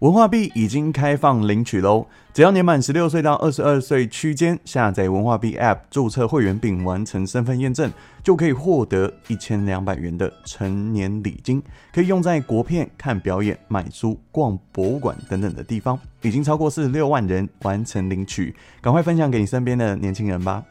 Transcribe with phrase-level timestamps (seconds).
[0.00, 2.06] 文化币已经开放领取喽！
[2.32, 7.92] 只要年满十六岁到二十二岁区间，下载文化币 App 注册会员并完成身份验证，
[8.22, 15.98] 就可以获得一千两百元的成年礼金，可以用在国片、看表演、买书、逛博物馆等等的地方。
[16.22, 20.64] 已经超过四十六万人完成领取，赶快分享给你身边的年轻人吧！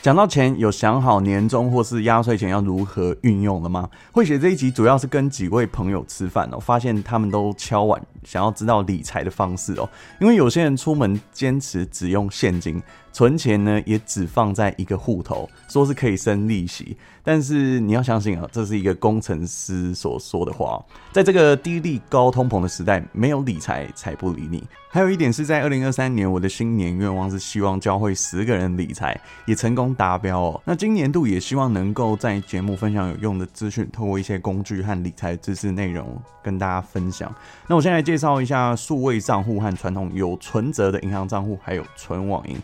[0.00, 3.90] 讲到钱，有想好年终或是压岁钱要如何运用了吗？
[4.12, 9.88] 会写这一集主要是跟几位朋友吃饭哦，发现他们都敲碗想要知道理财的方式哦，
[10.20, 12.80] 因为有些人出门坚持只用现金。
[13.12, 20.84] 存钱呢，也只放在一个户头，说是可以生利息，但是你要相信啊，这是一个工程师所说的话。
[21.12, 24.62] 在这个低利高通膨的时代，没有理财才不理你。
[24.90, 30.60] 还有一点是在二零二三年，我的新年愿望是希望教会十个人理财，也成功达标哦。
[30.64, 37.34] 那今年度也希望能够在节目分享有用的资讯，透过一些工具和理财知识内容跟大家分享。
[37.66, 42.56] 那我先来介绍一下数位账户和传统有存折的银行账户，还有存网银。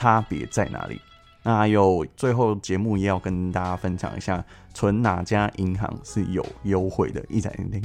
[0.00, 0.98] 差别在哪里？
[1.42, 4.42] 那有最后节目也要跟大家分享一下，
[4.72, 7.82] 存哪家银行是有优惠的，一起来听听。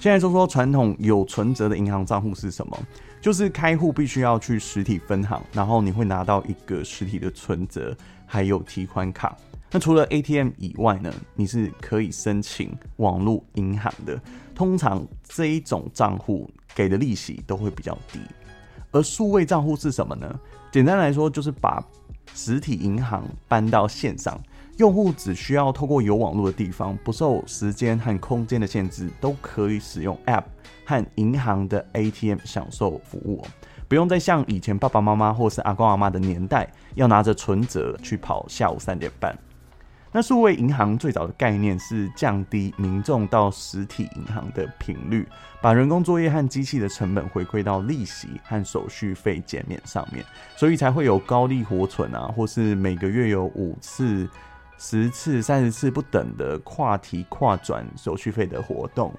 [0.00, 2.78] 现在说说传统有存折的银行账户是什么？
[3.20, 9.36] 就是开户必须要去实体分行，然后你会拿到一个实体的存折，还有提款卡。
[9.70, 14.18] 那除了 ATM 以外呢，你是可以申请网络银行的。
[14.54, 18.20] 通常这一种账户给的利息都会比较低。
[18.92, 20.38] 而数位账户是什么呢？
[20.70, 21.82] 简单来说，就是把
[22.34, 24.40] 实体银行搬到线上，
[24.76, 30.44] 用户只需要透过有网络的地方，不受时间和空间的限制，都可以使用 App
[30.84, 33.42] 和银行的 ATM 享受服务，
[33.88, 39.36] 不用再像以前爸爸妈妈或是阿公阿妈的年代，要拿着存折去跑下午三点半。
[40.14, 45.26] 那数位银行最早的概念是降低民众到实体银行的频率，
[45.62, 50.22] 把人工作业和机器的成本回馈到利息和手续费减免上面，
[50.54, 54.28] 所以才会有高利活存啊，或是每个月有五次、
[54.76, 59.10] 十次、三十次不等的跨提跨转手续费的活动。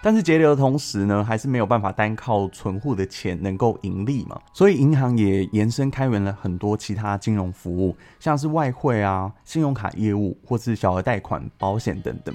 [0.00, 12.34] 但是节流的同时呢，还是没有办法单靠存户的钱能够盈利嘛，所以银行也延伸开源了很多其他金融服务，像是外汇啊、信用卡业务或是小额贷款、保险等等。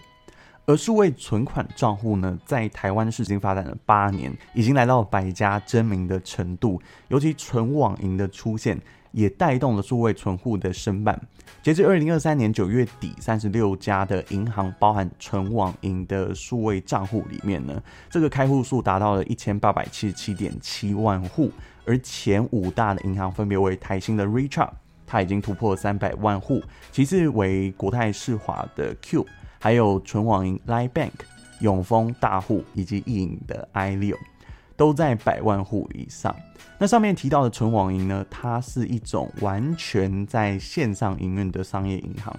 [0.65, 8.79] 而数位存款账户呢，在台湾市经发展了八年，已经来到百家争鸣的程度，尤其纯网银的出现。
[9.13, 11.19] 也带动了数位存户的申办。
[11.61, 21.49] 截至二零二三年九月底，三十六家的银行包含纯网银的数位账户里面呢，这个开户数达到了一千八百七十七点七万户。
[21.85, 24.69] 而前五大的银行分别为台新的 Richart，
[25.05, 26.59] 它已经突破三百万户；
[26.91, 29.25] 其次为国泰世华的 Q，
[29.59, 31.11] 还有纯网银 Line Bank、
[31.59, 34.17] 永丰大户以及一银的 iLeo。
[34.75, 36.35] 都在百万户以上。
[36.77, 42.35] 那上面提到的纯网银呢，它是一种完全在线上营运的商业银行，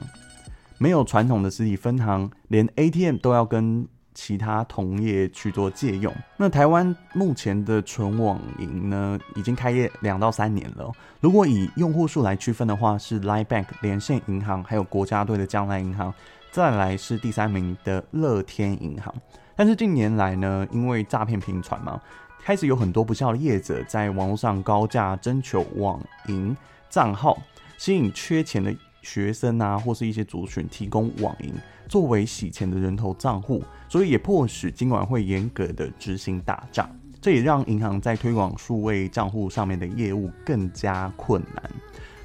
[0.79, 6.13] 没有传统的实体分行，连 ATM 都要跟其他同业去做借用。
[6.37, 10.93] 那台湾目前的纯网银呢，已经开业两到三年了。
[11.21, 16.13] 如果以用户数来区分的话，是 Line Bank 连线银行，还有国家队的将来银行，
[16.51, 19.15] 再来是第三名的乐天银行。
[19.57, 22.01] 但是近年来呢，因为诈骗频传嘛。
[22.45, 26.55] 开始有很多不孝的业者在网络上高价征求网银
[26.91, 27.39] 账号，
[27.79, 31.55] 吸引缺钱的学生啊，或是一些族群提供网银
[31.89, 36.87] 作为洗钱的人头账户，所以也迫使金管会严格的执行打仗，
[37.19, 41.71] 这也让银行在推广数位账户上面的业务更加困难。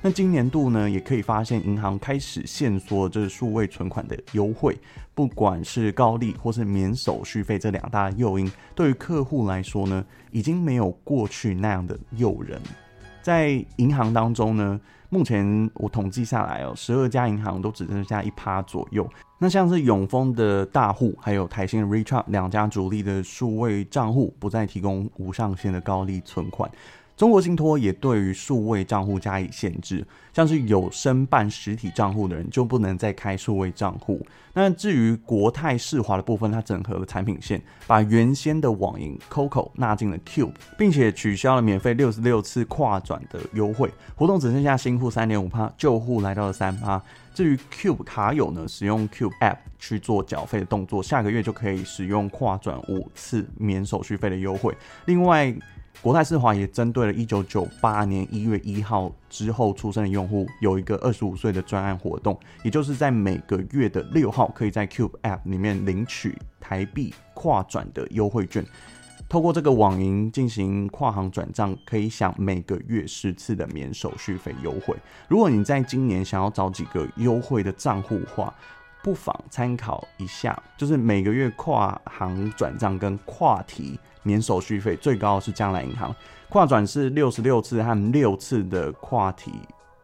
[0.02, 4.78] 那今年度呢，也可以发现银行开始限缩这数位存款的优惠，
[5.14, 12.62] 不管是高利或是免手续费这两大诱因，对于客户来说呢，已经没有过去那样的诱人。
[13.22, 14.80] 在银行当中呢，
[15.10, 19.06] 目前我统计下来哦，十二家银行都只剩下一趴左右。
[19.38, 26.72] 那像是永丰的大户，还有台新的 Richart 两家主力的数位账户，不再提供无上限的高利存款。
[27.20, 34.26] 中国信托也对于数位账户加以限制，像是有申办实体账户的人就不能再开数位账户。
[34.54, 47.04] 那至于国泰世华的部分，它整合了产品线，把原先的网银 COCO 纳进了 Cube，并且取消了免费六十六次跨转的优惠活动，只剩下新户三点五趴，旧户来到了三趴。
[47.34, 54.74] 至于 Cube 卡友呢，使用 Cube App 去做缴费的动作，下个月就可以使用跨转五次免手续费的优惠。
[55.04, 55.54] 另外，
[56.02, 68.66] 国泰世华也针对了一九九八年一月一号之后出生的用户，有一个二十五岁的专案活动，也就是在每个月的六号，可以在 Cube App 里面领取台币跨转的优惠券。
[69.28, 74.96] 透过这个网银进行跨行转账，可以享每个月十次的免手续费优惠。
[75.28, 78.52] 如果你在今年想要找几个优惠的账户话，
[79.02, 84.00] 不妨参考一下，就是每个月跨行转账跟跨提。
[84.22, 86.14] 免手续费最高是将来银行，
[86.50, 89.50] 跨转是六十六次和六次的跨提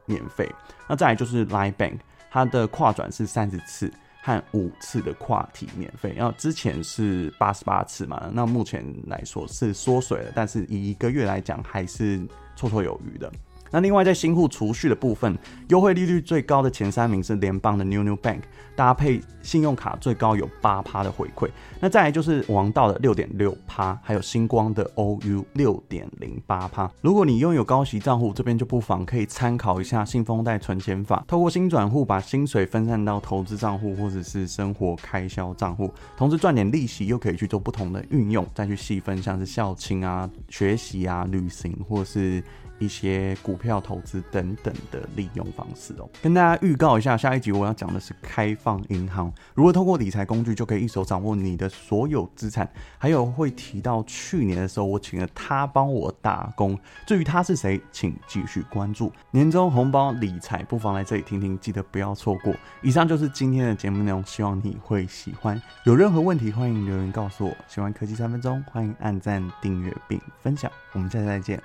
[0.06, 0.50] 免费。
[0.88, 1.97] 那再来就是 Line Bank，
[2.31, 3.92] 它的跨转是三十次
[4.24, 6.13] 和五次的跨提免费。
[6.15, 12.19] 然后之前是八十八次嘛，那目前来说是缩水了，但是以一个月来讲还是
[12.57, 13.30] 绰绰有余的。
[13.75, 15.38] 那另外在新户储蓄的部分，
[15.68, 18.39] 优惠利率最高的前三名是联邦的 New New Bank，
[18.74, 21.50] 搭配信用卡最高有八趴的回馈。
[21.81, 26.89] 那再来就是王道的六点六趴，还有星光的 OU 六点零八趴。
[27.01, 42.42] 如果你拥有高息账户，这边就不妨可以参考一下信封贷存钱法，透过新转户把薪水分散到投资账户或者是生活开销账户，同时赚点利息，又可以去做不同的运用，再去细分像是孝亲啊、学习啊、旅行或是。
[42.80, 62.54] 一些股票投资等等的利用方式哦，跟大家预告一下，下一集我要讲的是开放银行，如何通过理财工具就可以一手掌握你的所有资产，还有会提到去年的时候我请了他帮我打工，至于他是谁，请继续关注年终红包理财，不妨来这里听听，记得不要错过。
[62.81, 65.62] 以上就是今天的节目内容，希望你会喜欢。
[65.86, 67.56] 有任何问题欢迎留言告诉我。
[67.68, 70.72] 喜欢科技三分钟，欢迎按赞、订阅并分享。
[70.94, 71.62] 我们下次再见，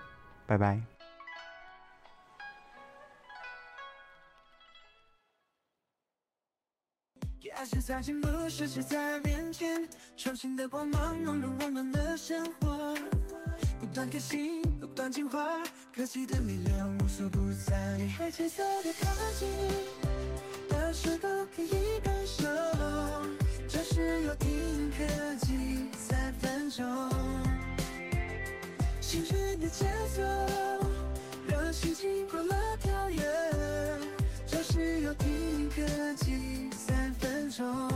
[0.47, 1.00] 拜拜。
[7.73, 12.97] 那些在进步，世界在面前，创新的光芒融入我们的生活，
[13.79, 15.63] 不断更新，不断进化，
[15.95, 17.97] 科技的力量无所不在。
[18.17, 19.07] 快节奏的科
[19.39, 19.47] 技，
[20.69, 22.43] 的时候可以感受，
[23.69, 25.05] 这是有听科
[25.47, 26.85] 技三分钟，
[29.01, 29.87] 青春的节
[30.17, 30.23] 奏，
[37.61, 37.90] control